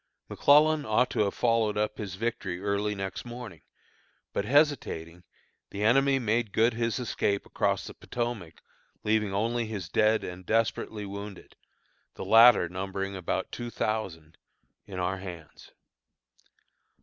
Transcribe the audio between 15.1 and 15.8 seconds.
hands.